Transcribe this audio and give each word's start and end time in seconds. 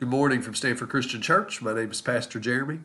Good 0.00 0.10
morning 0.10 0.42
from 0.42 0.54
Stanford 0.54 0.90
Christian 0.90 1.20
Church. 1.20 1.60
My 1.60 1.74
name 1.74 1.90
is 1.90 2.00
Pastor 2.00 2.38
Jeremy, 2.38 2.82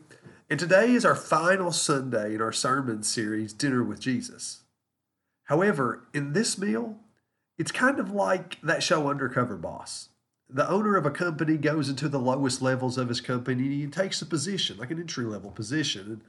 and 0.50 0.58
today 0.58 0.90
is 0.90 1.04
our 1.04 1.14
final 1.14 1.70
Sunday 1.70 2.34
in 2.34 2.42
our 2.42 2.50
sermon 2.50 3.04
series, 3.04 3.52
Dinner 3.52 3.84
with 3.84 4.00
Jesus. 4.00 4.62
However, 5.44 6.08
in 6.12 6.32
this 6.32 6.58
meal, 6.58 6.98
it's 7.56 7.70
kind 7.70 8.00
of 8.00 8.10
like 8.10 8.60
that 8.62 8.82
show 8.82 9.08
Undercover 9.08 9.56
Boss. 9.56 10.08
The 10.50 10.68
owner 10.68 10.96
of 10.96 11.06
a 11.06 11.12
company 11.12 11.56
goes 11.56 11.88
into 11.88 12.08
the 12.08 12.18
lowest 12.18 12.60
levels 12.60 12.98
of 12.98 13.10
his 13.10 13.20
company 13.20 13.84
and 13.84 13.92
takes 13.92 14.20
a 14.20 14.26
position, 14.26 14.78
like 14.78 14.90
an 14.90 14.98
entry 14.98 15.24
level 15.24 15.52
position, 15.52 16.06
and 16.10 16.20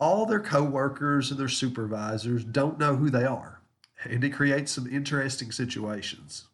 all 0.00 0.26
their 0.26 0.40
coworkers 0.40 1.30
and 1.30 1.38
their 1.38 1.46
supervisors 1.46 2.42
don't 2.42 2.76
know 2.76 2.96
who 2.96 3.08
they 3.08 3.24
are, 3.24 3.60
and 4.02 4.24
it 4.24 4.30
creates 4.30 4.72
some 4.72 4.88
interesting 4.88 5.52
situations. 5.52 6.48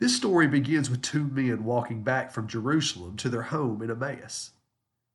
This 0.00 0.16
story 0.16 0.48
begins 0.48 0.90
with 0.90 1.02
two 1.02 1.24
men 1.24 1.64
walking 1.64 2.02
back 2.02 2.32
from 2.32 2.48
Jerusalem 2.48 3.16
to 3.18 3.28
their 3.28 3.42
home 3.42 3.80
in 3.80 3.90
Emmaus. 3.90 4.50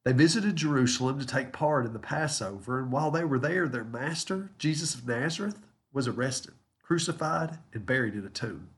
They 0.05 0.13
visited 0.13 0.55
Jerusalem 0.55 1.19
to 1.19 1.25
take 1.25 1.51
part 1.51 1.85
in 1.85 1.91
the 1.91 1.99
Passover, 1.99 2.79
and 2.79 2.91
while 2.91 3.11
they 3.11 3.25
were 3.25 3.39
there, 3.39 3.67
their 3.67 3.83
master, 3.83 4.51
Jesus 4.57 4.95
of 4.95 5.05
Nazareth, 5.05 5.59
was 5.91 6.07
arrested, 6.07 6.53
crucified, 6.81 7.59
and 7.73 7.85
buried 7.85 8.13
in 8.13 8.25
a 8.25 8.29
tomb. 8.29 8.69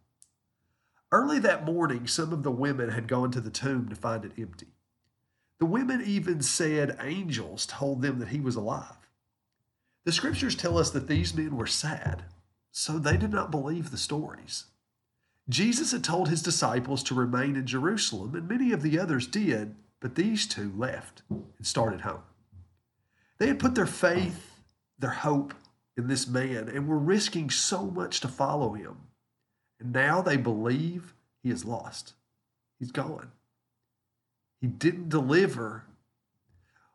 Early 1.11 1.37
that 1.39 1.65
morning, 1.65 2.07
some 2.07 2.33
of 2.33 2.41
the 2.41 2.51
women 2.51 2.89
had 2.89 3.07
gone 3.07 3.31
to 3.31 3.41
the 3.41 3.51
tomb 3.51 3.87
to 3.89 3.95
find 3.95 4.25
it 4.25 4.31
empty. 4.39 4.67
The 5.59 5.65
women 5.67 6.01
even 6.01 6.41
said 6.41 6.97
angels 6.99 7.67
told 7.67 8.01
them 8.01 8.17
that 8.17 8.29
he 8.29 8.39
was 8.39 8.55
alive. 8.55 9.07
The 10.05 10.11
scriptures 10.11 10.55
tell 10.55 10.79
us 10.79 10.89
that 10.91 11.07
these 11.07 11.35
men 11.35 11.55
were 11.55 11.67
sad, 11.67 12.23
so 12.71 12.97
they 12.97 13.17
did 13.17 13.31
not 13.31 13.51
believe 13.51 13.91
the 13.91 13.97
stories. 13.97 14.65
Jesus 15.51 15.91
had 15.91 16.03
told 16.03 16.29
his 16.29 16.41
disciples 16.41 17.03
to 17.03 17.13
remain 17.13 17.57
in 17.57 17.65
Jerusalem, 17.65 18.35
and 18.35 18.47
many 18.47 18.71
of 18.71 18.81
the 18.81 18.97
others 18.97 19.27
did, 19.27 19.75
but 19.99 20.15
these 20.15 20.47
two 20.47 20.71
left 20.77 21.23
and 21.29 21.43
started 21.61 22.01
home. 22.01 22.23
They 23.37 23.47
had 23.47 23.59
put 23.59 23.75
their 23.75 23.85
faith, 23.85 24.61
their 24.97 25.09
hope 25.09 25.53
in 25.97 26.07
this 26.07 26.25
man, 26.25 26.69
and 26.69 26.87
were 26.87 26.97
risking 26.97 27.49
so 27.49 27.85
much 27.85 28.21
to 28.21 28.29
follow 28.29 28.73
him. 28.73 28.95
And 29.79 29.91
now 29.91 30.21
they 30.21 30.37
believe 30.37 31.13
he 31.43 31.49
is 31.49 31.65
lost. 31.65 32.13
He's 32.79 32.91
gone. 32.91 33.31
He 34.61 34.67
didn't 34.67 35.09
deliver. 35.09 35.83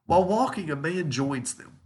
While 0.06 0.24
walking, 0.24 0.70
a 0.70 0.76
man 0.76 1.10
joins 1.10 1.54
them. 1.54 1.80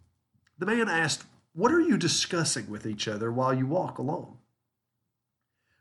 The 0.59 0.67
man 0.67 0.89
asked, 0.89 1.25
What 1.53 1.73
are 1.73 1.81
you 1.81 1.97
discussing 1.97 2.71
with 2.71 2.87
each 2.87 3.09
other 3.09 3.33
while 3.33 3.55
you 3.55 3.67
walk 3.67 3.99
along? 3.99 4.40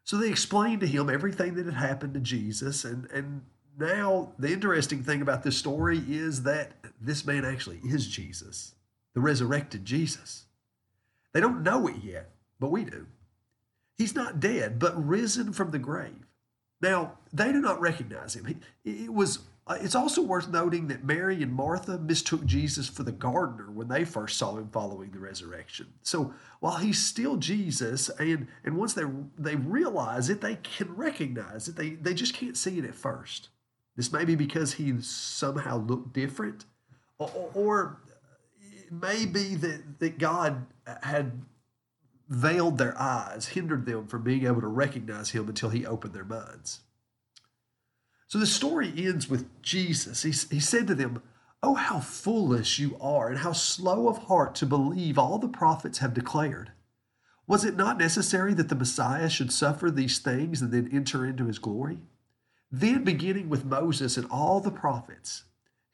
So 0.09 0.17
they 0.17 0.29
explained 0.29 0.79
to 0.79 0.87
him 0.87 1.07
everything 1.07 1.53
that 1.53 1.67
had 1.67 1.75
happened 1.75 2.15
to 2.15 2.19
Jesus. 2.19 2.83
And, 2.83 3.07
and 3.11 3.43
now 3.77 4.33
the 4.39 4.51
interesting 4.51 5.03
thing 5.03 5.21
about 5.21 5.43
this 5.43 5.55
story 5.55 6.01
is 6.07 6.41
that 6.41 6.71
this 6.99 7.27
man 7.27 7.45
actually 7.45 7.79
is 7.85 8.07
Jesus, 8.07 8.73
the 9.13 9.19
resurrected 9.19 9.85
Jesus. 9.85 10.45
They 11.31 11.39
don't 11.39 11.61
know 11.61 11.85
it 11.87 11.97
yet, 12.03 12.31
but 12.59 12.71
we 12.71 12.85
do. 12.85 13.05
He's 13.99 14.15
not 14.15 14.39
dead, 14.39 14.79
but 14.79 15.07
risen 15.07 15.53
from 15.53 15.69
the 15.69 15.77
grave. 15.77 16.25
Now, 16.81 17.19
they 17.31 17.51
do 17.51 17.61
not 17.61 17.79
recognize 17.79 18.35
him. 18.35 18.61
It 18.83 19.13
was 19.13 19.37
uh, 19.69 19.77
it's 19.79 19.93
also 19.93 20.23
worth 20.23 20.49
noting 20.49 20.87
that 20.87 21.03
Mary 21.03 21.43
and 21.43 21.53
Martha 21.53 21.99
mistook 21.99 22.43
Jesus 22.43 22.89
for 22.89 23.03
the 23.03 23.11
gardener 23.11 23.69
when 23.69 23.87
they 23.87 24.03
first 24.03 24.37
saw 24.37 24.57
him 24.57 24.67
following 24.69 25.11
the 25.11 25.19
resurrection. 25.19 25.85
So 26.01 26.33
while 26.59 26.77
he's 26.77 26.97
still 26.97 27.37
Jesus, 27.37 28.09
and, 28.17 28.47
and 28.63 28.75
once 28.75 28.95
they, 28.95 29.03
they 29.37 29.55
realize 29.55 30.27
it, 30.29 30.41
they 30.41 30.55
can 30.55 30.95
recognize 30.95 31.67
it. 31.67 31.75
They, 31.75 31.91
they 31.91 32.15
just 32.15 32.33
can't 32.33 32.57
see 32.57 32.79
it 32.79 32.85
at 32.85 32.95
first. 32.95 33.49
This 33.95 34.11
may 34.11 34.25
be 34.25 34.35
because 34.35 34.73
he 34.73 34.99
somehow 35.01 35.77
looked 35.77 36.13
different, 36.13 36.65
or, 37.19 37.29
or 37.53 37.97
it 38.61 38.91
may 38.91 39.27
be 39.27 39.53
that, 39.55 39.99
that 39.99 40.17
God 40.17 40.65
had 41.03 41.43
veiled 42.27 42.79
their 42.79 42.99
eyes, 42.99 43.49
hindered 43.49 43.85
them 43.85 44.07
from 44.07 44.23
being 44.23 44.47
able 44.47 44.61
to 44.61 44.67
recognize 44.67 45.29
him 45.29 45.47
until 45.47 45.69
he 45.69 45.85
opened 45.85 46.13
their 46.13 46.25
minds. 46.25 46.79
So 48.29 48.37
the 48.37 48.45
story 48.45 48.93
ends 48.95 49.27
with 49.27 49.61
Jesus. 49.63 50.21
He, 50.21 50.29
he 50.29 50.59
said 50.59 50.85
to 50.87 50.95
them, 50.95 51.21
Oh, 51.63 51.73
how 51.73 51.99
foolish 51.99 52.77
you 52.77 52.95
are, 53.01 53.27
and 53.27 53.39
how 53.39 53.53
slow 53.53 54.07
of 54.07 54.19
heart 54.19 54.53
to 54.55 54.67
believe 54.67 55.17
all 55.17 55.39
the 55.39 55.49
prophets 55.49 55.97
have 55.97 56.13
declared. 56.13 56.71
Was 57.47 57.65
it 57.65 57.75
not 57.75 57.97
necessary 57.97 58.53
that 58.53 58.69
the 58.69 58.75
Messiah 58.75 59.29
should 59.29 59.51
suffer 59.51 59.89
these 59.89 60.19
things 60.19 60.61
and 60.61 60.71
then 60.71 60.89
enter 60.93 61.25
into 61.25 61.47
his 61.47 61.57
glory? 61.57 61.97
Then, 62.71 63.03
beginning 63.03 63.49
with 63.49 63.65
Moses 63.65 64.15
and 64.15 64.27
all 64.29 64.59
the 64.59 64.71
prophets, 64.71 65.45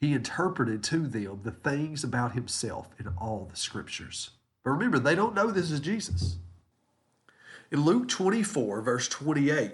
he 0.01 0.11
interpreted 0.11 0.83
to 0.83 1.07
them 1.07 1.39
the 1.43 1.51
things 1.51 2.03
about 2.03 2.33
himself 2.33 2.89
in 2.99 3.07
all 3.17 3.47
the 3.49 3.55
scriptures. 3.55 4.31
But 4.65 4.71
remember, 4.71 4.99
they 4.99 5.15
don't 5.15 5.35
know 5.35 5.51
this 5.51 5.71
is 5.71 5.79
Jesus. 5.79 6.35
In 7.71 7.85
Luke 7.85 8.09
24, 8.09 8.81
verse 8.81 9.07
28, 9.07 9.71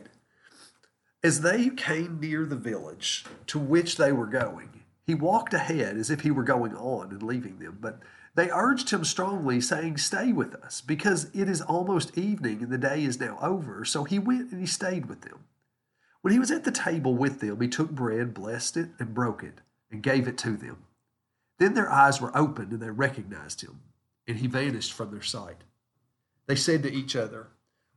as 1.23 1.41
they 1.41 1.69
came 1.69 2.19
near 2.19 2.45
the 2.45 2.55
village 2.55 3.25
to 3.47 3.59
which 3.59 3.97
they 3.97 4.11
were 4.11 4.27
going, 4.27 4.69
he 5.05 5.15
walked 5.15 5.53
ahead 5.53 5.97
as 5.97 6.09
if 6.09 6.21
he 6.21 6.31
were 6.31 6.43
going 6.43 6.75
on 6.75 7.11
and 7.11 7.21
leaving 7.21 7.59
them. 7.59 7.77
But 7.79 7.99
they 8.33 8.49
urged 8.49 8.89
him 8.91 9.03
strongly, 9.03 9.59
saying, 9.61 9.97
Stay 9.97 10.31
with 10.31 10.55
us, 10.55 10.81
because 10.81 11.29
it 11.33 11.49
is 11.49 11.61
almost 11.61 12.17
evening 12.17 12.63
and 12.63 12.71
the 12.71 12.77
day 12.77 13.03
is 13.03 13.19
now 13.19 13.37
over. 13.41 13.83
So 13.83 14.03
he 14.03 14.19
went 14.19 14.51
and 14.51 14.61
he 14.61 14.67
stayed 14.67 15.07
with 15.07 15.21
them. 15.21 15.45
When 16.21 16.33
he 16.33 16.39
was 16.39 16.51
at 16.51 16.63
the 16.63 16.71
table 16.71 17.15
with 17.15 17.39
them, 17.39 17.59
he 17.59 17.67
took 17.67 17.91
bread, 17.91 18.33
blessed 18.33 18.77
it, 18.77 18.89
and 18.99 19.13
broke 19.13 19.43
it, 19.43 19.59
and 19.91 20.03
gave 20.03 20.27
it 20.27 20.37
to 20.39 20.55
them. 20.55 20.83
Then 21.57 21.73
their 21.73 21.91
eyes 21.91 22.21
were 22.21 22.35
opened, 22.37 22.71
and 22.71 22.81
they 22.81 22.89
recognized 22.89 23.61
him, 23.61 23.81
and 24.27 24.37
he 24.37 24.47
vanished 24.47 24.93
from 24.93 25.11
their 25.11 25.21
sight. 25.21 25.63
They 26.45 26.55
said 26.55 26.83
to 26.83 26.93
each 26.93 27.15
other, 27.15 27.47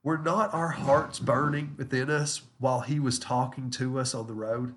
were 0.05 0.19
not 0.19 0.53
our 0.53 0.69
hearts 0.69 1.19
burning 1.19 1.75
within 1.79 2.11
us 2.11 2.43
while 2.59 2.83
he 2.83 3.01
was 3.01 3.19
talking 3.19 3.71
to 3.71 3.99
us 3.99 4.15
on 4.15 4.27
the 4.27 4.35
road? 4.35 4.75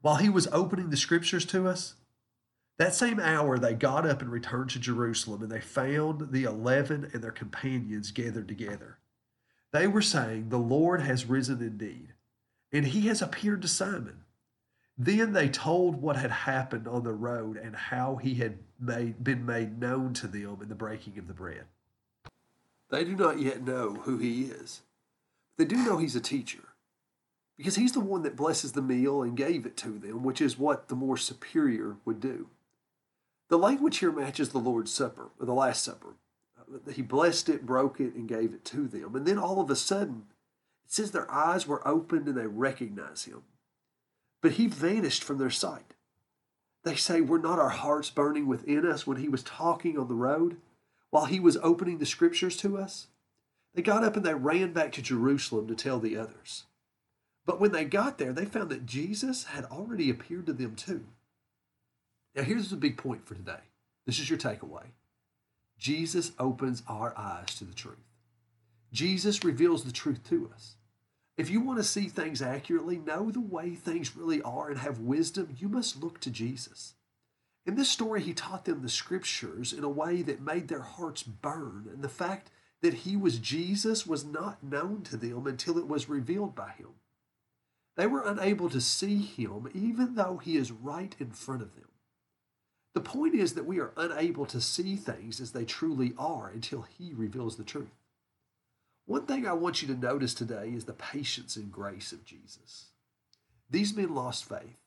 While 0.00 0.16
he 0.16 0.30
was 0.30 0.48
opening 0.50 0.88
the 0.88 0.96
scriptures 0.96 1.44
to 1.46 1.68
us? 1.68 1.94
That 2.78 2.94
same 2.94 3.20
hour 3.20 3.58
they 3.58 3.74
got 3.74 4.06
up 4.06 4.22
and 4.22 4.32
returned 4.32 4.70
to 4.70 4.78
Jerusalem, 4.78 5.42
and 5.42 5.50
they 5.50 5.60
found 5.60 6.32
the 6.32 6.44
eleven 6.44 7.10
and 7.12 7.22
their 7.22 7.32
companions 7.32 8.10
gathered 8.10 8.48
together. 8.48 8.98
They 9.72 9.86
were 9.86 10.00
saying, 10.02 10.48
The 10.48 10.58
Lord 10.58 11.02
has 11.02 11.26
risen 11.26 11.60
indeed, 11.60 12.14
and 12.72 12.86
he 12.86 13.08
has 13.08 13.20
appeared 13.20 13.62
to 13.62 13.68
Simon. 13.68 14.24
Then 14.96 15.32
they 15.32 15.48
told 15.48 16.00
what 16.00 16.16
had 16.16 16.30
happened 16.30 16.88
on 16.88 17.04
the 17.04 17.12
road 17.12 17.56
and 17.56 17.76
how 17.76 18.16
he 18.16 18.36
had 18.36 18.58
made, 18.80 19.22
been 19.22 19.44
made 19.44 19.78
known 19.78 20.14
to 20.14 20.26
them 20.26 20.58
in 20.62 20.68
the 20.68 20.74
breaking 20.74 21.18
of 21.18 21.28
the 21.28 21.34
bread. 21.34 21.66
They 22.90 23.04
do 23.04 23.14
not 23.14 23.38
yet 23.38 23.62
know 23.62 23.94
who 24.04 24.18
he 24.18 24.44
is. 24.44 24.82
They 25.56 25.64
do 25.64 25.76
know 25.76 25.98
he's 25.98 26.16
a 26.16 26.20
teacher 26.20 26.68
because 27.56 27.74
he's 27.74 27.92
the 27.92 28.00
one 28.00 28.22
that 28.22 28.36
blesses 28.36 28.72
the 28.72 28.80
meal 28.80 29.22
and 29.22 29.36
gave 29.36 29.66
it 29.66 29.76
to 29.78 29.98
them, 29.98 30.22
which 30.22 30.40
is 30.40 30.58
what 30.58 30.88
the 30.88 30.94
more 30.94 31.16
superior 31.16 31.96
would 32.04 32.20
do. 32.20 32.48
The 33.48 33.58
language 33.58 33.98
here 33.98 34.12
matches 34.12 34.50
the 34.50 34.58
Lord's 34.58 34.92
Supper, 34.92 35.30
or 35.40 35.46
the 35.46 35.54
Last 35.54 35.82
Supper. 35.82 36.14
Uh, 36.58 36.90
he 36.92 37.02
blessed 37.02 37.48
it, 37.48 37.66
broke 37.66 37.98
it, 37.98 38.14
and 38.14 38.28
gave 38.28 38.54
it 38.54 38.64
to 38.66 38.86
them. 38.86 39.16
And 39.16 39.26
then 39.26 39.38
all 39.38 39.60
of 39.60 39.70
a 39.70 39.76
sudden, 39.76 40.26
it 40.84 40.92
says 40.92 41.10
their 41.10 41.30
eyes 41.30 41.66
were 41.66 41.86
opened 41.86 42.28
and 42.28 42.36
they 42.36 42.46
recognize 42.46 43.24
him. 43.24 43.42
But 44.40 44.52
he 44.52 44.66
vanished 44.66 45.24
from 45.24 45.38
their 45.38 45.50
sight. 45.50 45.94
They 46.84 46.94
say, 46.94 47.20
Were 47.20 47.38
not 47.38 47.58
our 47.58 47.70
hearts 47.70 48.10
burning 48.10 48.46
within 48.46 48.86
us 48.86 49.06
when 49.06 49.16
he 49.16 49.28
was 49.28 49.42
talking 49.42 49.98
on 49.98 50.08
the 50.08 50.14
road? 50.14 50.58
While 51.10 51.26
he 51.26 51.40
was 51.40 51.56
opening 51.58 51.98
the 51.98 52.06
scriptures 52.06 52.56
to 52.58 52.78
us? 52.78 53.08
They 53.74 53.82
got 53.82 54.04
up 54.04 54.16
and 54.16 54.24
they 54.24 54.34
ran 54.34 54.72
back 54.72 54.92
to 54.92 55.02
Jerusalem 55.02 55.68
to 55.68 55.74
tell 55.74 56.00
the 56.00 56.16
others. 56.16 56.64
But 57.46 57.60
when 57.60 57.72
they 57.72 57.84
got 57.84 58.18
there, 58.18 58.32
they 58.32 58.44
found 58.44 58.70
that 58.70 58.86
Jesus 58.86 59.44
had 59.44 59.64
already 59.66 60.10
appeared 60.10 60.46
to 60.46 60.52
them 60.52 60.74
too. 60.74 61.04
Now, 62.34 62.42
here's 62.42 62.70
the 62.70 62.76
big 62.76 62.96
point 62.96 63.26
for 63.26 63.34
today. 63.34 63.60
This 64.04 64.18
is 64.18 64.28
your 64.28 64.38
takeaway. 64.38 64.84
Jesus 65.78 66.32
opens 66.38 66.82
our 66.88 67.16
eyes 67.16 67.54
to 67.56 67.64
the 67.64 67.74
truth. 67.74 67.96
Jesus 68.92 69.44
reveals 69.44 69.84
the 69.84 69.92
truth 69.92 70.22
to 70.28 70.50
us. 70.54 70.76
If 71.36 71.50
you 71.50 71.60
want 71.60 71.78
to 71.78 71.84
see 71.84 72.08
things 72.08 72.42
accurately, 72.42 72.98
know 72.98 73.30
the 73.30 73.40
way 73.40 73.74
things 73.74 74.16
really 74.16 74.42
are, 74.42 74.70
and 74.70 74.78
have 74.80 74.98
wisdom, 74.98 75.54
you 75.56 75.68
must 75.68 76.02
look 76.02 76.20
to 76.20 76.30
Jesus. 76.30 76.94
In 77.68 77.74
this 77.74 77.90
story, 77.90 78.22
he 78.22 78.32
taught 78.32 78.64
them 78.64 78.80
the 78.80 78.88
scriptures 78.88 79.74
in 79.74 79.84
a 79.84 79.90
way 79.90 80.22
that 80.22 80.40
made 80.40 80.68
their 80.68 80.80
hearts 80.80 81.22
burn, 81.22 81.86
and 81.92 82.02
the 82.02 82.08
fact 82.08 82.50
that 82.80 82.94
he 82.94 83.14
was 83.14 83.38
Jesus 83.38 84.06
was 84.06 84.24
not 84.24 84.64
known 84.64 85.02
to 85.02 85.18
them 85.18 85.46
until 85.46 85.76
it 85.76 85.86
was 85.86 86.08
revealed 86.08 86.54
by 86.54 86.70
him. 86.70 86.94
They 87.94 88.06
were 88.06 88.26
unable 88.26 88.70
to 88.70 88.80
see 88.80 89.18
him 89.18 89.68
even 89.74 90.14
though 90.14 90.38
he 90.38 90.56
is 90.56 90.72
right 90.72 91.14
in 91.20 91.32
front 91.32 91.60
of 91.60 91.74
them. 91.74 91.90
The 92.94 93.02
point 93.02 93.34
is 93.34 93.52
that 93.52 93.66
we 93.66 93.80
are 93.80 93.92
unable 93.98 94.46
to 94.46 94.62
see 94.62 94.96
things 94.96 95.38
as 95.38 95.52
they 95.52 95.66
truly 95.66 96.14
are 96.16 96.48
until 96.48 96.86
he 96.96 97.12
reveals 97.12 97.58
the 97.58 97.64
truth. 97.64 98.00
One 99.04 99.26
thing 99.26 99.46
I 99.46 99.52
want 99.52 99.82
you 99.82 99.88
to 99.88 99.94
notice 99.94 100.32
today 100.32 100.72
is 100.74 100.86
the 100.86 100.94
patience 100.94 101.56
and 101.56 101.70
grace 101.70 102.12
of 102.12 102.24
Jesus. 102.24 102.86
These 103.68 103.94
men 103.94 104.14
lost 104.14 104.48
faith. 104.48 104.78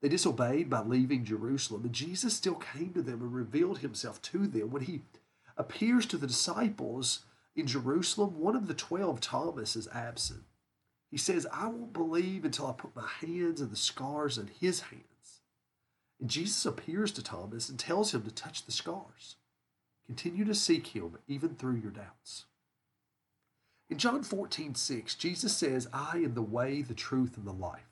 They 0.00 0.08
disobeyed 0.08 0.70
by 0.70 0.82
leaving 0.82 1.24
Jerusalem, 1.24 1.84
and 1.84 1.92
Jesus 1.92 2.34
still 2.34 2.54
came 2.54 2.92
to 2.94 3.02
them 3.02 3.20
and 3.20 3.34
revealed 3.34 3.78
himself 3.78 4.22
to 4.22 4.46
them. 4.46 4.70
When 4.70 4.82
he 4.82 5.02
appears 5.56 6.06
to 6.06 6.16
the 6.16 6.26
disciples 6.26 7.24
in 7.54 7.66
Jerusalem, 7.66 8.38
one 8.38 8.56
of 8.56 8.66
the 8.66 8.74
twelve, 8.74 9.20
Thomas, 9.20 9.76
is 9.76 9.88
absent. 9.88 10.44
He 11.10 11.18
says, 11.18 11.46
I 11.52 11.66
won't 11.66 11.92
believe 11.92 12.44
until 12.44 12.68
I 12.68 12.72
put 12.72 12.96
my 12.96 13.08
hands 13.20 13.60
in 13.60 13.70
the 13.70 13.76
scars 13.76 14.38
in 14.38 14.48
his 14.60 14.80
hands. 14.80 15.04
And 16.20 16.30
Jesus 16.30 16.64
appears 16.64 17.12
to 17.12 17.22
Thomas 17.22 17.68
and 17.68 17.78
tells 17.78 18.14
him 18.14 18.22
to 18.22 18.30
touch 18.30 18.64
the 18.64 18.72
scars. 18.72 19.36
Continue 20.06 20.44
to 20.44 20.54
seek 20.54 20.88
him 20.88 21.18
even 21.26 21.56
through 21.56 21.76
your 21.76 21.90
doubts. 21.90 22.46
In 23.88 23.98
John 23.98 24.22
14, 24.22 24.76
6, 24.76 25.14
Jesus 25.16 25.56
says, 25.56 25.88
I 25.92 26.18
am 26.18 26.34
the 26.34 26.42
way, 26.42 26.80
the 26.82 26.94
truth, 26.94 27.36
and 27.36 27.46
the 27.46 27.52
life. 27.52 27.89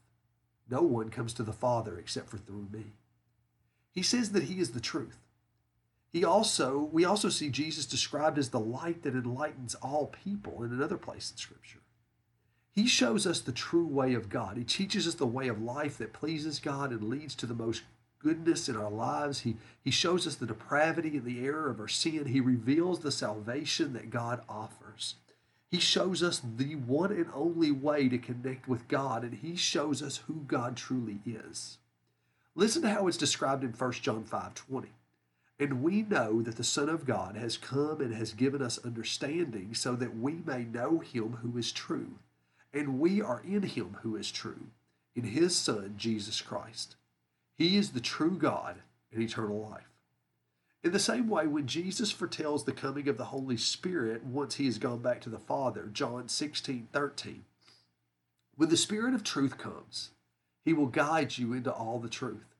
No 0.70 0.82
one 0.82 1.10
comes 1.10 1.32
to 1.34 1.42
the 1.42 1.52
Father 1.52 1.98
except 1.98 2.28
for 2.28 2.38
through 2.38 2.68
me. 2.72 2.92
He 3.92 4.02
says 4.02 4.32
that 4.32 4.44
he 4.44 4.60
is 4.60 4.70
the 4.70 4.80
truth. 4.80 5.18
He 6.10 6.24
also, 6.24 6.88
we 6.92 7.04
also 7.04 7.28
see 7.28 7.50
Jesus 7.50 7.86
described 7.86 8.38
as 8.38 8.50
the 8.50 8.60
light 8.60 9.02
that 9.02 9.14
enlightens 9.14 9.74
all 9.76 10.06
people 10.24 10.62
in 10.62 10.72
another 10.72 10.96
place 10.96 11.30
in 11.30 11.36
Scripture. 11.36 11.80
He 12.72 12.86
shows 12.86 13.26
us 13.26 13.40
the 13.40 13.52
true 13.52 13.86
way 13.86 14.14
of 14.14 14.28
God. 14.28 14.56
He 14.56 14.64
teaches 14.64 15.06
us 15.06 15.14
the 15.14 15.26
way 15.26 15.48
of 15.48 15.60
life 15.60 15.98
that 15.98 16.12
pleases 16.12 16.60
God 16.60 16.92
and 16.92 17.08
leads 17.08 17.34
to 17.36 17.46
the 17.46 17.54
most 17.54 17.82
goodness 18.20 18.68
in 18.68 18.76
our 18.76 18.90
lives. 18.90 19.40
He, 19.40 19.56
he 19.82 19.90
shows 19.90 20.26
us 20.26 20.36
the 20.36 20.46
depravity 20.46 21.16
and 21.16 21.24
the 21.24 21.44
error 21.44 21.70
of 21.70 21.80
our 21.80 21.88
sin. 21.88 22.26
He 22.26 22.40
reveals 22.40 23.00
the 23.00 23.10
salvation 23.10 23.92
that 23.94 24.10
God 24.10 24.42
offers. 24.48 25.16
He 25.70 25.78
shows 25.78 26.22
us 26.22 26.40
the 26.56 26.76
one 26.76 27.12
and 27.12 27.26
only 27.34 27.70
way 27.70 28.08
to 28.08 28.18
connect 28.18 28.68
with 28.68 28.88
God, 28.88 29.22
and 29.22 29.34
He 29.34 29.54
shows 29.56 30.02
us 30.02 30.18
who 30.26 30.44
God 30.46 30.76
truly 30.76 31.20
is. 31.26 31.78
Listen 32.54 32.82
to 32.82 32.90
how 32.90 33.06
it's 33.06 33.16
described 33.16 33.62
in 33.64 33.70
1 33.70 33.92
John 33.92 34.24
5 34.24 34.54
20. 34.54 34.88
And 35.60 35.82
we 35.82 36.02
know 36.02 36.40
that 36.42 36.56
the 36.56 36.64
Son 36.64 36.88
of 36.88 37.04
God 37.04 37.36
has 37.36 37.56
come 37.56 38.00
and 38.00 38.14
has 38.14 38.32
given 38.32 38.62
us 38.62 38.78
understanding 38.84 39.74
so 39.74 39.96
that 39.96 40.16
we 40.16 40.40
may 40.46 40.64
know 40.64 41.00
Him 41.00 41.38
who 41.42 41.58
is 41.58 41.72
true 41.72 42.18
and 42.72 43.00
we 43.00 43.20
are 43.22 43.42
in 43.44 43.62
him 43.62 43.96
who 44.02 44.16
is 44.16 44.30
true, 44.30 44.68
in 45.14 45.24
his 45.24 45.56
Son, 45.56 45.94
Jesus 45.96 46.40
Christ. 46.40 46.96
He 47.56 47.76
is 47.76 47.90
the 47.90 48.00
true 48.00 48.36
God 48.36 48.76
and 49.12 49.22
eternal 49.22 49.68
life. 49.70 49.88
In 50.84 50.92
the 50.92 50.98
same 50.98 51.28
way, 51.28 51.46
when 51.46 51.66
Jesus 51.66 52.12
foretells 52.12 52.64
the 52.64 52.72
coming 52.72 53.08
of 53.08 53.16
the 53.16 53.26
Holy 53.26 53.56
Spirit 53.56 54.24
once 54.24 54.54
he 54.56 54.66
has 54.66 54.78
gone 54.78 55.00
back 55.00 55.20
to 55.22 55.30
the 55.30 55.38
Father, 55.38 55.88
John 55.92 56.28
16 56.28 56.88
13, 56.92 57.44
when 58.56 58.68
the 58.68 58.76
Spirit 58.76 59.14
of 59.14 59.24
truth 59.24 59.58
comes, 59.58 60.10
he 60.64 60.72
will 60.72 60.86
guide 60.86 61.38
you 61.38 61.52
into 61.52 61.72
all 61.72 61.98
the 61.98 62.08
truth. 62.08 62.54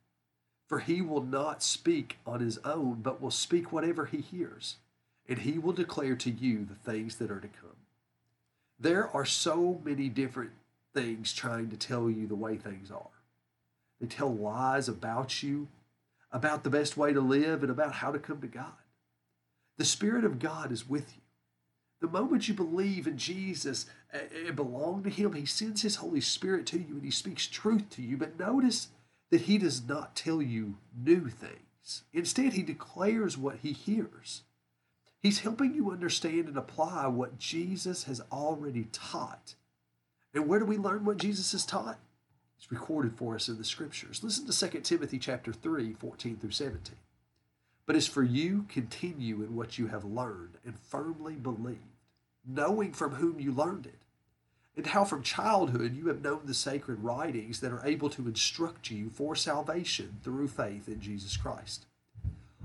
For 0.67 0.81
he 0.81 1.01
will 1.01 1.23
not 1.23 1.63
speak 1.63 2.19
on 2.27 2.41
his 2.41 2.59
own, 2.59 3.01
but 3.03 3.23
will 3.23 3.31
speak 3.31 3.73
whatever 3.73 4.07
he 4.07 4.21
hears, 4.21 4.77
and 5.29 5.39
he 5.39 5.59
will 5.59 5.73
declare 5.73 6.15
to 6.17 6.31
you 6.31 6.65
the 6.65 6.75
things 6.75 7.17
that 7.17 7.31
are 7.31 7.41
to 7.41 7.49
come. 7.49 7.77
There 8.79 9.09
are 9.09 9.25
so 9.25 9.81
many 9.85 10.09
different 10.09 10.51
things 10.95 11.33
trying 11.33 11.71
to 11.71 11.77
tell 11.77 12.11
you 12.11 12.27
the 12.27 12.35
way 12.35 12.57
things 12.57 12.91
are. 12.91 13.11
They 14.01 14.07
tell 14.07 14.35
lies 14.35 14.89
about 14.89 15.43
you, 15.43 15.69
about 16.31 16.65
the 16.65 16.71
best 16.71 16.97
way 16.97 17.13
to 17.13 17.21
live, 17.21 17.63
and 17.63 17.71
about 17.71 17.95
how 17.95 18.13
to 18.13 18.19
come 18.19 18.41
to 18.41 18.47
God. 18.47 18.73
The 19.79 19.85
Spirit 19.85 20.25
of 20.25 20.39
God 20.39 20.73
is 20.73 20.89
with 20.89 21.15
you. 21.15 21.23
The 22.01 22.09
moment 22.09 22.49
you 22.49 22.55
believe 22.55 23.07
in 23.07 23.19
Jesus 23.19 23.87
and 24.13 24.55
belong 24.55 25.03
to 25.03 25.11
Him, 25.11 25.33
He 25.33 25.47
sends 25.47 25.83
His 25.83 25.97
Holy 25.97 26.21
Spirit 26.21 26.67
to 26.67 26.79
you 26.79 26.95
and 26.95 27.05
He 27.05 27.11
speaks 27.11 27.47
truth 27.47 27.91
to 27.91 28.03
you. 28.03 28.17
But 28.17 28.39
notice 28.39 28.89
that 29.31 29.43
He 29.43 29.59
does 29.59 29.87
not 29.87 30.15
tell 30.15 30.41
you 30.41 30.77
new 30.97 31.29
things. 31.29 32.03
Instead, 32.13 32.53
He 32.53 32.63
declares 32.63 33.37
what 33.37 33.57
He 33.63 33.73
hears. 33.73 34.43
He's 35.21 35.41
helping 35.41 35.75
you 35.75 35.91
understand 35.91 36.47
and 36.47 36.57
apply 36.57 37.09
what 37.09 37.39
Jesus 37.39 38.05
has 38.05 38.21
already 38.31 38.87
taught. 38.93 39.55
And 40.33 40.47
where 40.47 40.61
do 40.61 40.65
we 40.65 40.77
learn 40.77 41.05
what 41.05 41.17
Jesus 41.17 41.51
has 41.53 41.67
taught? 41.67 41.99
It's 42.59 42.71
recorded 42.73 43.15
for 43.15 43.37
us 43.37 43.49
in 43.49 43.57
the 43.57 43.65
scriptures. 43.65 44.23
Listen 44.23 44.47
to 44.47 44.71
2 44.71 44.81
Timothy 44.81 45.19
chapter 45.19 45.53
3, 45.53 45.95
14 45.95 46.37
through 46.37 46.51
17. 46.51 46.97
But 47.87 47.97
as 47.97 48.07
for 48.07 48.23
you, 48.23 48.67
continue 48.69 49.37
in 49.37 49.57
what 49.57 49.79
you 49.79 49.87
have 49.87 50.05
learned 50.05 50.59
and 50.65 50.79
firmly 50.79 51.35
believed, 51.35 51.79
knowing 52.47 52.93
from 52.93 53.13
whom 53.13 53.41
you 53.41 53.53
learned 53.53 53.87
it, 53.87 53.99
and 54.77 54.87
how 54.87 55.05
from 55.05 55.23
childhood 55.23 55.97
you 55.97 56.09
have 56.09 56.23
known 56.23 56.43
the 56.45 56.55
sacred 56.55 57.03
writings 57.03 57.61
that 57.61 57.73
are 57.73 57.87
able 57.87 58.11
to 58.11 58.29
instruct 58.29 58.91
you 58.91 59.09
for 59.11 59.35
salvation 59.35 60.19
through 60.23 60.49
faith 60.49 60.87
in 60.87 61.01
Jesus 61.01 61.37
Christ. 61.37 61.87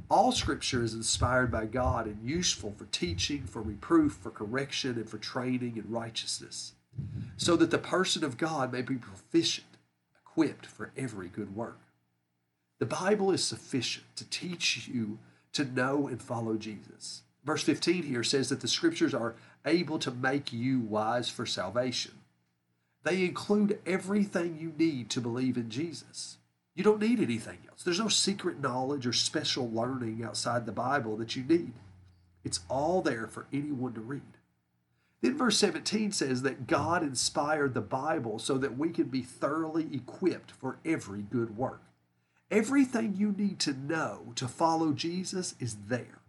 All 0.10 0.32
scripture 0.32 0.84
is 0.84 0.94
inspired 0.94 1.52
by 1.52 1.66
God 1.66 2.06
and 2.06 2.22
useful 2.22 2.74
for 2.78 2.86
teaching, 2.86 3.44
for 3.46 3.62
reproof, 3.62 4.14
for 4.22 4.30
correction, 4.30 4.96
and 4.96 5.10
for 5.10 5.18
training 5.18 5.78
in 5.78 5.90
righteousness, 5.90 6.74
so 7.38 7.56
that 7.56 7.72
the 7.72 7.78
person 7.78 8.24
of 8.24 8.38
God 8.38 8.72
may 8.72 8.82
be 8.82 8.96
proficient, 8.96 9.73
equipped 10.34 10.66
for 10.66 10.92
every 10.98 11.28
good 11.28 11.56
work. 11.56 11.80
The 12.80 12.86
Bible 12.86 13.32
is 13.32 13.44
sufficient 13.44 14.06
to 14.16 14.30
teach 14.30 14.88
you 14.88 15.20
to 15.54 15.64
know 15.64 16.08
and 16.08 16.22
follow 16.22 16.56
Jesus. 16.56 17.22
Verse 17.46 17.64
15 17.64 18.04
here 18.04 18.24
says 18.24 18.50
that 18.50 18.62
the 18.62 18.68
scriptures 18.68 19.14
are 19.14 19.36
able 19.66 20.00
to 20.00 20.12
make 20.12 20.52
you 20.52 20.80
wise 20.80 21.30
for 21.30 21.46
salvation. 21.46 22.14
They 23.04 23.26
include 23.26 23.80
everything 23.86 24.58
you 24.60 24.74
need 24.78 25.10
to 25.12 25.22
believe 25.22 25.58
in 25.58 25.70
Jesus. 25.70 26.38
You 26.74 26.84
don't 26.84 27.02
need 27.02 27.20
anything 27.20 27.60
else. 27.70 27.84
There's 27.84 28.00
no 28.00 28.08
secret 28.08 28.60
knowledge 28.60 29.06
or 29.06 29.14
special 29.14 29.70
learning 29.70 30.24
outside 30.24 30.66
the 30.66 30.72
Bible 30.72 31.16
that 31.18 31.36
you 31.36 31.44
need. 31.44 31.74
It's 32.44 32.62
all 32.70 33.02
there 33.02 33.28
for 33.28 33.46
anyone 33.54 33.94
to 33.94 34.02
read. 34.02 34.33
Then 35.24 35.38
verse 35.38 35.58
17 35.58 36.12
says 36.12 36.42
that 36.42 36.68
God 36.68 37.02
inspired 37.02 37.74
the 37.74 37.82
Bible 37.82 38.40
so 38.40 38.58
that 38.58 38.78
we 38.78 38.90
can 38.90 39.06
be 39.06 39.22
thoroughly 39.22 39.88
equipped 39.94 40.52
for 40.52 40.80
every 40.84 41.22
good 41.22 41.56
work. 41.56 41.82
Everything 42.52 43.16
you 43.16 43.32
need 43.32 43.58
to 43.62 43.72
know 43.72 44.34
to 44.36 44.50
follow 44.50 44.92
Jesus 44.92 45.56
is 45.62 45.78
there. 45.88 46.20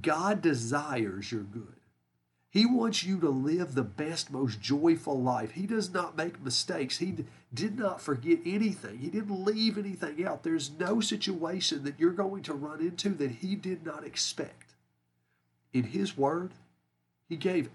God 0.00 0.40
desires 0.40 1.32
your 1.32 1.42
good. 1.42 1.80
He 2.48 2.64
wants 2.64 3.02
you 3.02 3.18
to 3.18 3.28
live 3.28 3.74
the 3.74 3.82
best, 3.82 4.30
most 4.30 4.60
joyful 4.60 5.20
life. 5.20 5.50
He 5.52 5.66
does 5.66 5.92
not 5.92 6.16
make 6.16 6.40
mistakes. 6.40 6.98
He 6.98 7.24
did 7.52 7.76
not 7.76 8.00
forget 8.00 8.38
anything. 8.46 8.98
He 8.98 9.10
didn't 9.10 9.44
leave 9.44 9.76
anything 9.76 10.24
out. 10.24 10.44
There's 10.44 10.70
no 10.78 11.00
situation 11.00 11.82
that 11.82 11.98
you're 11.98 12.12
going 12.12 12.44
to 12.44 12.54
run 12.54 12.80
into 12.80 13.08
that 13.14 13.32
He 13.32 13.56
did 13.56 13.84
not 13.84 14.06
expect. 14.06 14.74
In 15.72 15.82
His 15.82 16.16
Word, 16.16 16.52
He 17.28 17.36
gave 17.36 17.68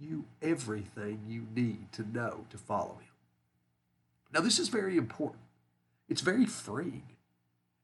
you 0.00 0.24
everything 0.42 1.20
you 1.28 1.46
need 1.54 1.92
to 1.92 2.08
know 2.08 2.46
to 2.50 2.58
follow 2.58 2.98
Him. 3.00 3.14
Now, 4.32 4.40
this 4.40 4.58
is 4.58 4.68
very 4.68 4.96
important. 4.96 5.42
It's 6.08 6.20
very 6.20 6.46
freeing. 6.46 7.02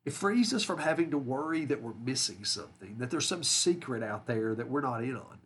It 0.05 0.13
frees 0.13 0.55
us 0.55 0.63
from 0.63 0.79
having 0.79 1.11
to 1.11 1.19
worry 1.19 1.65
that 1.65 1.83
we're 1.83 1.93
missing 1.95 2.45
something, 2.45 2.97
that 2.99 3.11
there's 3.11 3.27
some 3.27 3.43
secret 3.43 4.03
out 4.03 4.27
there 4.27 4.55
that 4.55 4.69
we're 4.69 4.81
not 4.81 5.03
in 5.03 5.17
on 5.17 5.39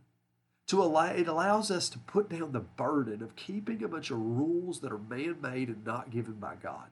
to 0.71 0.81
allow 0.81 1.07
it 1.07 1.27
allows 1.27 1.69
us 1.69 1.89
to 1.89 1.99
put 1.99 2.29
down 2.29 2.53
the 2.53 2.61
burden 2.61 3.25
of 3.25 3.35
keeping 3.35 3.83
a 3.83 3.89
bunch 3.89 4.13
of 4.13 4.19
rules 4.19 4.79
that 4.79 4.93
are 4.93 4.99
man-made 4.99 5.69
and 5.69 5.85
not 5.85 6.13
given 6.13 6.35
by 6.35 6.55
God. 6.63 6.87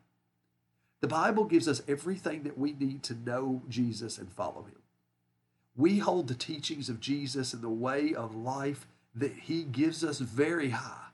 The 1.01 1.07
Bible 1.07 1.45
gives 1.45 1.69
us 1.69 1.81
everything 1.87 2.43
that 2.43 2.59
we 2.59 2.73
need 2.73 3.05
to 3.05 3.15
know 3.15 3.63
Jesus 3.69 4.19
and 4.19 4.33
follow 4.33 4.63
him. 4.63 4.83
We 5.77 5.99
hold 5.99 6.27
the 6.27 6.35
teachings 6.35 6.89
of 6.89 6.99
Jesus 6.99 7.53
and 7.53 7.63
the 7.63 7.69
way 7.69 8.13
of 8.13 8.35
life 8.35 8.85
that 9.15 9.33
he 9.33 9.63
gives 9.63 10.05
us 10.05 10.19
very 10.19 10.71
high. 10.71 11.07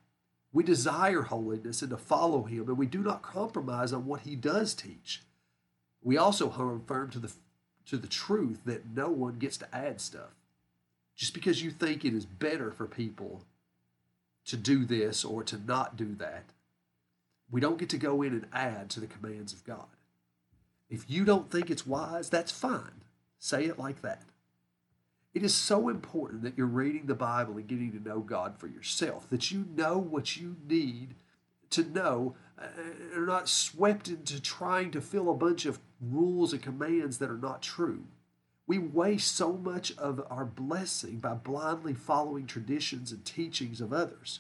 We 0.53 0.63
desire 0.63 1.23
holiness 1.23 1.83
and 1.83 1.91
to 1.91 1.97
follow 1.97 2.45
him, 2.45 2.69
and 2.69 2.79
we 2.79 2.87
do 2.87 3.03
not 3.03 3.23
compromise 3.23 3.93
on 3.93 4.07
what 4.07 4.21
he 4.21 4.37
does 4.37 4.75
teach. 4.75 5.23
We 6.03 6.17
also 6.17 6.49
hold 6.49 6.87
firm 6.87 7.11
to 7.11 7.19
the 7.19 7.33
to 7.87 7.99
the 7.99 8.09
truth 8.09 8.61
that 8.65 8.87
no 8.95 9.11
one 9.11 9.39
gets 9.39 9.59
to 9.59 9.75
add 9.75 10.01
stuff 10.01 10.31
just 11.17 11.35
because 11.35 11.63
you 11.63 11.71
think 11.71 12.05
it 12.05 12.15
is 12.15 12.27
better 12.27 12.71
for 12.71 12.87
people 12.87 13.43
to 14.47 14.57
do 14.57 14.85
this 14.85 15.25
or 15.25 15.43
to 15.45 15.59
not 15.59 15.97
do 15.97 16.15
that, 16.17 16.45
we 17.51 17.61
don't 17.61 17.79
get 17.79 17.89
to 17.91 17.99
go 17.99 18.23
in 18.23 18.33
and 18.33 18.47
add 18.53 18.91
to 18.91 19.01
the 19.01 19.07
commands 19.07 19.53
of 19.53 19.65
God. 19.65 19.87
If 20.91 21.09
you 21.09 21.25
don't 21.25 21.51
think 21.51 21.71
it's 21.71 21.87
wise, 21.87 22.29
that's 22.29 22.53
fine. 22.53 23.03
Say 23.39 23.65
it 23.65 23.79
like 23.79 24.03
that. 24.03 24.23
It 25.35 25.43
is 25.43 25.53
so 25.53 25.89
important 25.89 26.43
that 26.43 26.57
you're 26.57 26.67
reading 26.67 27.07
the 27.07 27.15
Bible 27.17 27.57
and 27.57 27.67
getting 27.67 27.91
to 27.93 28.09
know 28.09 28.21
God 28.21 28.57
for 28.57 28.69
yourself, 28.69 29.29
that 29.31 29.51
you 29.51 29.67
know 29.77 29.99
what 29.99 30.37
you 30.37 30.57
need 30.69 31.17
to 31.71 31.83
know, 31.83 32.37
and 32.57 33.13
are 33.17 33.27
not 33.27 33.49
swept 33.49 34.07
into 34.07 34.41
trying 34.41 34.93
to 34.93 35.01
fill 35.01 35.29
a 35.29 35.35
bunch 35.35 35.67
of 35.67 35.81
rules 36.01 36.53
and 36.53 36.63
commands 36.63 37.19
that 37.19 37.31
are 37.31 37.37
not 37.37 37.63
true. 37.63 38.05
We 38.69 38.79
waste 38.79 39.35
so 39.35 39.55
much 39.55 39.97
of 39.99 40.25
our 40.31 40.45
blessing 40.45 41.19
by 41.19 41.35
blindly 41.35 41.95
following 41.95 42.47
traditions 42.47 43.11
and 43.11 43.25
teachings 43.25 43.81
of 43.81 43.93
others. 43.93 44.39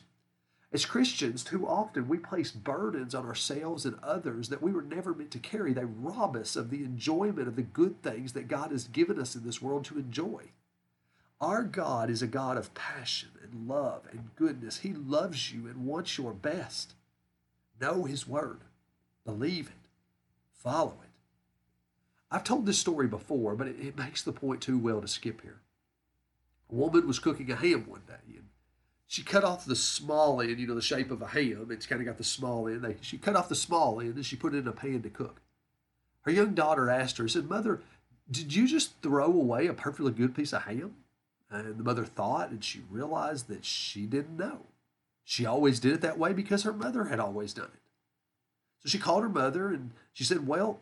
As 0.73 0.87
Christians, 0.87 1.43
too 1.45 1.67
often 1.67 2.09
we 2.09 2.19
place 2.19 2.51
burdens 2.53 3.15
on 3.15 3.27
ourselves 3.27 3.85
and 3.85 3.99
others 4.03 4.49
that 4.49 4.63
we 4.63 4.73
were 4.73 4.83
never 4.83 5.13
meant 5.13 5.33
to 5.33 5.39
carry. 5.39 5.73
They 5.73 5.85
rob 5.85 6.37
us 6.37 6.55
of 6.57 6.71
the 6.71 6.85
enjoyment 6.85 7.49
of 7.49 7.57
the 7.57 7.63
good 7.63 8.01
things 8.03 8.33
that 8.33 8.49
God 8.49 8.71
has 8.71 8.89
given 8.89 9.21
us 9.21 9.35
in 9.35 9.45
this 9.45 9.61
world 9.61 9.85
to 9.87 9.99
enjoy. 9.99 10.51
Our 11.41 11.63
God 11.63 12.11
is 12.11 12.23
a 12.23 12.27
God 12.27 12.57
of 12.57 12.75
passion 12.75 13.31
and 13.43 13.69
love 13.69 14.03
and 14.11 14.35
goodness. 14.37 14.79
He 14.79 14.93
loves 14.93 15.53
you 15.53 15.67
and 15.67 15.87
wants 15.87 16.17
your 16.17 16.33
best. 16.33 16.95
Know 17.81 18.05
His 18.05 18.27
Word, 18.27 18.61
believe 19.25 19.69
it, 19.69 19.89
follow 20.53 20.99
it. 21.03 21.11
I've 22.31 22.45
told 22.45 22.67
this 22.67 22.79
story 22.79 23.07
before, 23.07 23.55
but 23.55 23.69
it, 23.69 23.77
it 23.81 23.99
makes 23.99 24.23
the 24.23 24.33
point 24.33 24.61
too 24.61 24.79
well 24.79 25.01
to 25.01 25.09
skip 25.09 25.43
here. 25.43 25.61
A 26.71 26.75
woman 26.75 27.07
was 27.07 27.19
cooking 27.19 27.51
a 27.51 27.57
ham 27.57 27.85
one 27.87 28.03
day, 28.07 28.37
and 28.37 28.49
she 29.07 29.23
cut 29.23 29.45
off 29.45 29.65
the 29.65 29.77
small 29.77 30.41
end, 30.41 30.59
you 30.59 30.67
know, 30.67 30.75
the 30.75 30.83
shape 30.83 31.11
of 31.11 31.23
a 31.23 31.29
ham. 31.29 31.69
It's 31.71 31.87
kind 31.87 32.01
of 32.01 32.07
got 32.07 32.19
the 32.19 32.25
small 32.25 32.67
end. 32.67 32.97
She 33.01 33.19
cut 33.19 33.37
off 33.37 33.49
the 33.49 33.55
small 33.55 34.01
end 34.01 34.15
and 34.15 34.27
she 34.27 34.37
put 34.37 34.55
it 34.55 34.59
in 34.59 34.69
a 34.69 34.73
pan 34.73 35.03
to 35.03 35.11
cook. 35.11 35.41
Her 36.23 36.33
young 36.33 36.55
daughter 36.55 36.91
asked 36.91 37.19
her, 37.19 37.29
said, 37.29 37.49
Mother, 37.49 37.83
did 38.31 38.55
you 38.55 38.67
just 38.67 39.01
throw 39.03 39.27
away 39.27 39.67
a 39.67 39.75
perfectly 39.75 40.11
good 40.11 40.35
piece 40.35 40.53
of 40.53 40.63
ham? 40.63 40.97
And 41.51 41.79
the 41.79 41.85
mother 41.85 42.05
thought, 42.05 42.51
and 42.51 42.65
she 42.65 42.81
realized 42.91 43.49
that 43.49 43.65
she 43.65 44.07
didn't 44.07 44.37
know. 44.37 44.63
She 45.25 45.47
always 45.47 45.81
did 45.81 45.93
it 45.93 46.01
that 46.03 46.19
way 46.19 46.33
because 46.33 46.63
her 46.63 46.73
mother 46.73 47.05
had 47.05 47.21
always 47.21 47.55
done 47.55 47.71
it. 47.73 47.81
So 48.81 48.89
she 48.89 48.99
called 48.99 49.23
her 49.23 49.29
mother 49.29 49.69
and 49.69 49.93
she 50.13 50.25
said, 50.25 50.47
Well, 50.47 50.81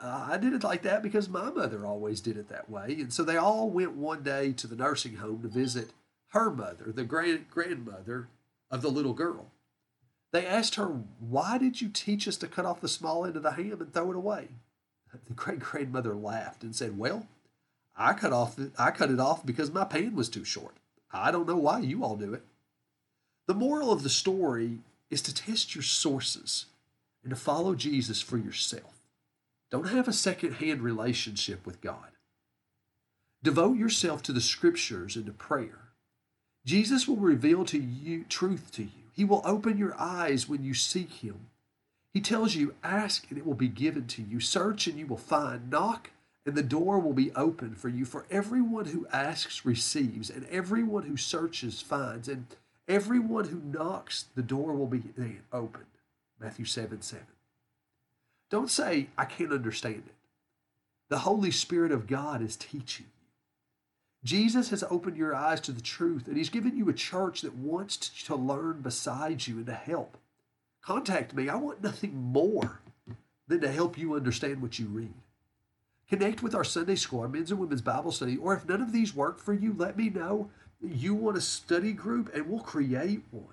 uh, 0.00 0.28
I 0.30 0.36
did 0.38 0.52
it 0.52 0.64
like 0.64 0.82
that 0.82 1.02
because 1.02 1.28
my 1.28 1.50
mother 1.50 1.84
always 1.84 2.20
did 2.20 2.36
it 2.36 2.48
that 2.48 2.70
way. 2.70 2.96
And 3.00 3.12
so 3.12 3.22
they 3.22 3.36
all 3.36 3.68
went 3.70 3.92
one 3.92 4.22
day 4.22 4.52
to 4.52 4.66
the 4.66 4.76
nursing 4.76 5.16
home 5.16 5.42
to 5.42 5.48
visit 5.48 5.90
her 6.28 6.50
mother, 6.50 6.92
the 6.92 7.04
grand 7.04 7.50
grandmother 7.50 8.28
of 8.70 8.82
the 8.82 8.90
little 8.90 9.12
girl. 9.12 9.50
They 10.32 10.46
asked 10.46 10.76
her, 10.76 10.86
Why 11.20 11.58
did 11.58 11.80
you 11.80 11.88
teach 11.88 12.26
us 12.26 12.36
to 12.38 12.48
cut 12.48 12.66
off 12.66 12.80
the 12.80 12.88
small 12.88 13.24
end 13.24 13.36
of 13.36 13.42
the 13.42 13.52
ham 13.52 13.80
and 13.80 13.92
throw 13.92 14.10
it 14.10 14.16
away? 14.16 14.48
The 15.28 15.34
great 15.34 15.60
grandmother 15.60 16.14
laughed 16.14 16.64
and 16.64 16.74
said, 16.74 16.98
Well, 16.98 17.28
I 17.96 18.12
cut 18.12 18.32
off 18.32 18.58
I 18.78 18.90
cut 18.90 19.10
it 19.10 19.20
off 19.20 19.46
because 19.46 19.70
my 19.72 19.84
pan 19.84 20.14
was 20.14 20.28
too 20.28 20.44
short. 20.44 20.74
I 21.12 21.30
don't 21.30 21.46
know 21.46 21.56
why 21.56 21.80
you 21.80 22.02
all 22.04 22.16
do 22.16 22.34
it. 22.34 22.42
The 23.46 23.54
moral 23.54 23.92
of 23.92 24.02
the 24.02 24.08
story 24.08 24.78
is 25.10 25.22
to 25.22 25.34
test 25.34 25.74
your 25.74 25.82
sources 25.82 26.66
and 27.22 27.30
to 27.30 27.36
follow 27.36 27.74
Jesus 27.74 28.20
for 28.20 28.36
yourself. 28.36 29.00
Don't 29.70 29.88
have 29.88 30.08
a 30.08 30.12
second-hand 30.12 30.82
relationship 30.82 31.64
with 31.66 31.80
God. 31.80 32.10
Devote 33.42 33.76
yourself 33.76 34.22
to 34.22 34.32
the 34.32 34.40
scriptures 34.40 35.16
and 35.16 35.26
to 35.26 35.32
prayer. 35.32 35.80
Jesus 36.64 37.06
will 37.06 37.16
reveal 37.16 37.64
to 37.66 37.78
you 37.78 38.24
truth 38.24 38.70
to 38.72 38.82
you. 38.82 39.04
He 39.12 39.24
will 39.24 39.42
open 39.44 39.76
your 39.76 39.94
eyes 39.98 40.48
when 40.48 40.64
you 40.64 40.74
seek 40.74 41.10
him. 41.12 41.48
He 42.12 42.20
tells 42.20 42.54
you, 42.54 42.74
ask 42.82 43.26
and 43.28 43.38
it 43.38 43.46
will 43.46 43.54
be 43.54 43.68
given 43.68 44.06
to 44.08 44.22
you. 44.22 44.40
Search 44.40 44.86
and 44.86 44.98
you 44.98 45.06
will 45.06 45.16
find. 45.16 45.70
Knock 45.70 46.10
and 46.46 46.54
the 46.54 46.62
door 46.62 46.98
will 46.98 47.12
be 47.12 47.32
open 47.32 47.74
for 47.74 47.88
you. 47.88 48.04
For 48.04 48.26
everyone 48.30 48.86
who 48.86 49.06
asks 49.12 49.64
receives, 49.64 50.30
and 50.30 50.46
everyone 50.48 51.04
who 51.04 51.16
searches 51.16 51.80
finds, 51.80 52.28
and 52.28 52.46
everyone 52.86 53.46
who 53.48 53.60
knocks, 53.60 54.26
the 54.34 54.42
door 54.42 54.74
will 54.74 54.86
be 54.86 55.02
opened. 55.52 55.86
Matthew 56.40 56.64
7 56.64 57.00
7. 57.00 57.24
Don't 58.50 58.70
say, 58.70 59.08
I 59.16 59.24
can't 59.24 59.52
understand 59.52 60.04
it. 60.06 60.14
The 61.08 61.18
Holy 61.20 61.50
Spirit 61.50 61.92
of 61.92 62.06
God 62.06 62.42
is 62.42 62.56
teaching 62.56 63.06
you. 63.06 63.10
Jesus 64.24 64.70
has 64.70 64.82
opened 64.90 65.16
your 65.16 65.34
eyes 65.34 65.60
to 65.62 65.72
the 65.72 65.82
truth, 65.82 66.28
and 66.28 66.36
He's 66.36 66.50
given 66.50 66.76
you 66.76 66.88
a 66.88 66.94
church 66.94 67.42
that 67.42 67.54
wants 67.54 67.96
to 68.24 68.34
learn 68.34 68.80
beside 68.80 69.46
you 69.46 69.56
and 69.56 69.66
to 69.66 69.74
help. 69.74 70.16
Contact 70.82 71.34
me. 71.34 71.48
I 71.48 71.56
want 71.56 71.82
nothing 71.82 72.14
more 72.14 72.80
than 73.48 73.60
to 73.60 73.70
help 73.70 73.98
you 73.98 74.14
understand 74.14 74.62
what 74.62 74.78
you 74.78 74.86
read. 74.86 75.14
Connect 76.08 76.42
with 76.42 76.54
our 76.54 76.64
Sunday 76.64 76.96
school, 76.96 77.20
our 77.20 77.28
men's 77.28 77.50
and 77.50 77.58
women's 77.58 77.82
Bible 77.82 78.12
study, 78.12 78.36
or 78.36 78.54
if 78.54 78.68
none 78.68 78.82
of 78.82 78.92
these 78.92 79.14
work 79.14 79.38
for 79.38 79.54
you, 79.54 79.74
let 79.76 79.96
me 79.96 80.10
know. 80.10 80.50
You 80.80 81.14
want 81.14 81.36
a 81.36 81.40
study 81.40 81.92
group, 81.92 82.34
and 82.34 82.48
we'll 82.48 82.60
create 82.60 83.22
one. 83.30 83.46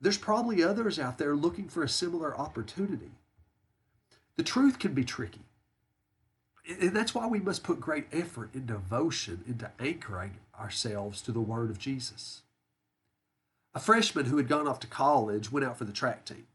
There's 0.00 0.16
probably 0.16 0.62
others 0.62 0.98
out 0.98 1.18
there 1.18 1.36
looking 1.36 1.68
for 1.68 1.82
a 1.82 1.88
similar 1.88 2.36
opportunity. 2.36 3.10
The 4.36 4.42
truth 4.42 4.78
can 4.78 4.94
be 4.94 5.04
tricky. 5.04 5.40
And 6.80 6.94
that's 6.94 7.14
why 7.14 7.26
we 7.26 7.40
must 7.40 7.64
put 7.64 7.80
great 7.80 8.06
effort 8.12 8.50
in 8.54 8.66
devotion 8.66 9.42
into 9.46 9.70
anchoring 9.80 10.38
ourselves 10.58 11.20
to 11.22 11.32
the 11.32 11.40
Word 11.40 11.70
of 11.70 11.78
Jesus. 11.78 12.42
A 13.74 13.80
freshman 13.80 14.26
who 14.26 14.36
had 14.36 14.48
gone 14.48 14.68
off 14.68 14.80
to 14.80 14.86
college 14.86 15.50
went 15.50 15.64
out 15.66 15.78
for 15.78 15.84
the 15.84 15.92
track 15.92 16.24
team. 16.24 16.46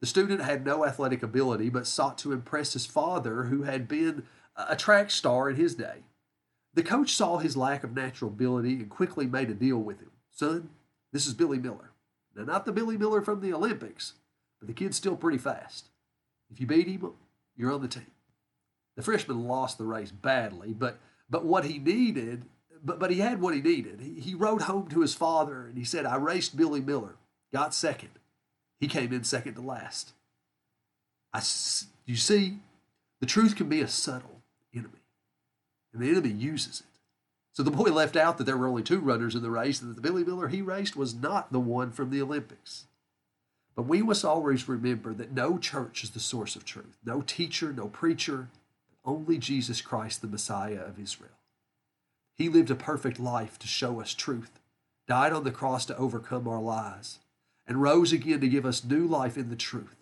The 0.00 0.06
student 0.06 0.40
had 0.40 0.64
no 0.64 0.86
athletic 0.86 1.22
ability 1.22 1.68
but 1.68 1.86
sought 1.86 2.16
to 2.18 2.32
impress 2.32 2.72
his 2.72 2.86
father, 2.86 3.44
who 3.44 3.64
had 3.64 3.86
been 3.86 4.26
a 4.56 4.76
track 4.76 5.10
star 5.10 5.48
in 5.48 5.56
his 5.56 5.74
day. 5.74 6.04
The 6.74 6.82
coach 6.82 7.14
saw 7.14 7.38
his 7.38 7.56
lack 7.56 7.82
of 7.82 7.94
natural 7.94 8.30
ability 8.30 8.74
and 8.74 8.88
quickly 8.88 9.26
made 9.26 9.50
a 9.50 9.54
deal 9.54 9.78
with 9.78 10.00
him. 10.00 10.10
Son, 10.30 10.70
this 11.12 11.26
is 11.26 11.34
Billy 11.34 11.58
Miller. 11.58 11.90
Now, 12.36 12.44
not 12.44 12.64
the 12.64 12.72
Billy 12.72 12.96
Miller 12.96 13.22
from 13.22 13.40
the 13.40 13.52
Olympics, 13.52 14.14
but 14.60 14.68
the 14.68 14.74
kid's 14.74 14.96
still 14.96 15.16
pretty 15.16 15.38
fast. 15.38 15.88
If 16.50 16.60
you 16.60 16.66
beat 16.66 16.86
him, 16.86 17.12
you're 17.56 17.72
on 17.72 17.82
the 17.82 17.88
team. 17.88 18.06
The 18.96 19.02
freshman 19.02 19.46
lost 19.46 19.78
the 19.78 19.84
race 19.84 20.10
badly, 20.10 20.72
but 20.72 20.98
but 21.28 21.44
what 21.44 21.64
he 21.64 21.78
needed, 21.78 22.44
but 22.84 22.98
but 22.98 23.10
he 23.10 23.20
had 23.20 23.40
what 23.40 23.54
he 23.54 23.60
needed. 23.62 24.00
He, 24.00 24.20
he 24.20 24.34
rode 24.34 24.62
home 24.62 24.88
to 24.88 25.00
his 25.00 25.14
father 25.14 25.66
and 25.66 25.78
he 25.78 25.84
said, 25.84 26.06
"I 26.06 26.16
raced 26.16 26.56
Billy 26.56 26.80
Miller, 26.80 27.16
got 27.52 27.74
second. 27.74 28.10
He 28.78 28.88
came 28.88 29.12
in 29.12 29.24
second 29.24 29.54
to 29.54 29.60
last." 29.60 30.12
I, 31.32 31.38
you 32.06 32.16
see, 32.16 32.58
the 33.20 33.26
truth 33.26 33.54
can 33.54 33.68
be 33.68 33.80
a 33.80 33.88
subtle 33.88 34.39
enemy. 34.74 35.00
And 35.92 36.02
the 36.02 36.10
enemy 36.10 36.30
uses 36.30 36.80
it. 36.80 36.86
So 37.52 37.62
the 37.62 37.70
boy 37.70 37.90
left 37.90 38.16
out 38.16 38.38
that 38.38 38.44
there 38.44 38.56
were 38.56 38.68
only 38.68 38.82
two 38.82 39.00
runners 39.00 39.34
in 39.34 39.42
the 39.42 39.50
race, 39.50 39.80
and 39.80 39.90
that 39.90 39.94
the 39.94 40.00
Billy 40.00 40.24
Miller 40.24 40.48
he 40.48 40.62
raced 40.62 40.96
was 40.96 41.14
not 41.14 41.52
the 41.52 41.60
one 41.60 41.90
from 41.90 42.10
the 42.10 42.22
Olympics. 42.22 42.84
But 43.74 43.82
we 43.82 44.02
must 44.02 44.24
always 44.24 44.68
remember 44.68 45.12
that 45.14 45.32
no 45.32 45.58
church 45.58 46.04
is 46.04 46.10
the 46.10 46.20
source 46.20 46.54
of 46.54 46.64
truth, 46.64 46.98
no 47.04 47.22
teacher, 47.22 47.72
no 47.72 47.88
preacher, 47.88 48.48
only 49.04 49.38
Jesus 49.38 49.80
Christ, 49.80 50.20
the 50.20 50.28
Messiah 50.28 50.80
of 50.80 50.98
Israel. 50.98 51.30
He 52.36 52.48
lived 52.48 52.70
a 52.70 52.74
perfect 52.74 53.18
life 53.18 53.58
to 53.58 53.66
show 53.66 54.00
us 54.00 54.14
truth, 54.14 54.60
died 55.06 55.32
on 55.32 55.44
the 55.44 55.50
cross 55.50 55.84
to 55.86 55.96
overcome 55.96 56.46
our 56.46 56.60
lies, 56.60 57.18
and 57.66 57.82
rose 57.82 58.12
again 58.12 58.40
to 58.40 58.48
give 58.48 58.66
us 58.66 58.84
new 58.84 59.06
life 59.06 59.36
in 59.36 59.50
the 59.50 59.56
truth. 59.56 59.99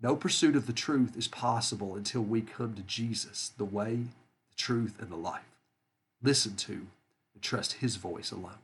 No 0.00 0.14
pursuit 0.14 0.56
of 0.56 0.66
the 0.66 0.72
truth 0.72 1.16
is 1.16 1.28
possible 1.28 1.94
until 1.94 2.20
we 2.20 2.42
come 2.42 2.74
to 2.74 2.82
Jesus, 2.82 3.52
the 3.56 3.64
way, 3.64 3.94
the 4.50 4.56
truth, 4.56 4.96
and 5.00 5.10
the 5.10 5.16
life. 5.16 5.56
Listen 6.22 6.54
to 6.56 6.86
and 7.34 7.42
trust 7.42 7.74
His 7.74 7.96
voice 7.96 8.30
alone. 8.30 8.58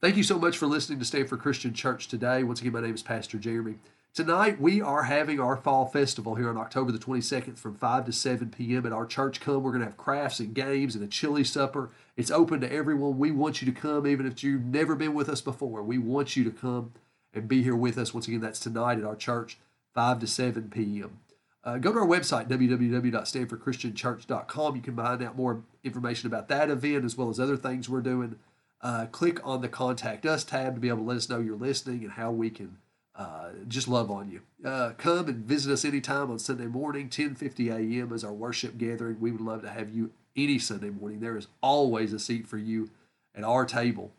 Thank 0.00 0.16
you 0.16 0.22
so 0.22 0.38
much 0.38 0.58
for 0.58 0.66
listening 0.66 0.98
to 0.98 1.04
Stanford 1.04 1.40
Christian 1.40 1.72
Church 1.72 2.08
today. 2.08 2.42
Once 2.42 2.60
again, 2.60 2.72
my 2.72 2.80
name 2.80 2.94
is 2.94 3.02
Pastor 3.02 3.38
Jeremy. 3.38 3.76
Tonight, 4.12 4.60
we 4.60 4.80
are 4.80 5.04
having 5.04 5.40
our 5.40 5.56
fall 5.56 5.86
festival 5.86 6.34
here 6.34 6.48
on 6.48 6.56
October 6.56 6.92
the 6.92 6.98
22nd 6.98 7.58
from 7.58 7.74
5 7.74 8.06
to 8.06 8.12
7 8.12 8.50
p.m. 8.50 8.86
at 8.86 8.92
our 8.92 9.06
church. 9.06 9.40
Come, 9.40 9.62
we're 9.62 9.72
going 9.72 9.80
to 9.80 9.86
have 9.86 9.96
crafts 9.96 10.38
and 10.40 10.54
games 10.54 10.94
and 10.94 11.02
a 11.02 11.08
chili 11.08 11.42
supper. 11.42 11.90
It's 12.16 12.30
open 12.30 12.60
to 12.60 12.72
everyone. 12.72 13.18
We 13.18 13.32
want 13.32 13.60
you 13.60 13.72
to 13.72 13.80
come, 13.80 14.06
even 14.06 14.26
if 14.26 14.44
you've 14.44 14.64
never 14.64 14.94
been 14.94 15.14
with 15.14 15.28
us 15.28 15.40
before. 15.40 15.82
We 15.82 15.98
want 15.98 16.36
you 16.36 16.44
to 16.44 16.50
come 16.50 16.92
and 17.34 17.48
be 17.48 17.62
here 17.62 17.76
with 17.76 17.98
us. 17.98 18.14
Once 18.14 18.28
again, 18.28 18.40
that's 18.40 18.60
tonight 18.60 18.98
at 18.98 19.04
our 19.04 19.16
church, 19.16 19.58
5 19.94 20.20
to 20.20 20.26
7 20.26 20.70
p.m. 20.70 21.18
Uh, 21.64 21.78
go 21.78 21.92
to 21.92 21.98
our 21.98 22.06
website, 22.06 22.48
www.stanfordchristianchurch.com. 22.48 24.76
You 24.76 24.82
can 24.82 24.96
find 24.96 25.22
out 25.22 25.36
more 25.36 25.62
information 25.82 26.26
about 26.26 26.48
that 26.48 26.68
event 26.70 27.04
as 27.04 27.16
well 27.16 27.28
as 27.30 27.40
other 27.40 27.56
things 27.56 27.88
we're 27.88 28.02
doing. 28.02 28.36
Uh, 28.82 29.06
click 29.06 29.40
on 29.46 29.62
the 29.62 29.68
Contact 29.68 30.26
Us 30.26 30.44
tab 30.44 30.74
to 30.74 30.80
be 30.80 30.88
able 30.88 30.98
to 30.98 31.04
let 31.04 31.16
us 31.16 31.30
know 31.30 31.40
you're 31.40 31.56
listening 31.56 32.04
and 32.04 32.12
how 32.12 32.30
we 32.30 32.50
can 32.50 32.76
uh, 33.16 33.48
just 33.66 33.88
love 33.88 34.10
on 34.10 34.30
you. 34.30 34.42
Uh, 34.62 34.90
come 34.98 35.26
and 35.28 35.46
visit 35.46 35.72
us 35.72 35.86
anytime 35.86 36.30
on 36.30 36.38
Sunday 36.38 36.66
morning, 36.66 37.08
10:50 37.08 37.70
a.m. 37.70 38.12
is 38.12 38.24
our 38.24 38.32
worship 38.32 38.76
gathering. 38.76 39.18
We 39.20 39.32
would 39.32 39.40
love 39.40 39.62
to 39.62 39.70
have 39.70 39.94
you 39.94 40.10
any 40.36 40.58
Sunday 40.58 40.90
morning. 40.90 41.20
There 41.20 41.38
is 41.38 41.46
always 41.62 42.12
a 42.12 42.18
seat 42.18 42.46
for 42.46 42.58
you 42.58 42.90
at 43.34 43.44
our 43.44 43.64
table. 43.64 44.10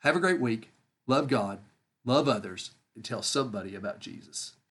Have 0.00 0.16
a 0.16 0.20
great 0.20 0.40
week. 0.40 0.70
Love 1.06 1.28
God 1.28 1.60
love 2.04 2.28
others, 2.28 2.72
and 2.94 3.04
tell 3.04 3.22
somebody 3.22 3.74
about 3.74 4.00
Jesus. 4.00 4.54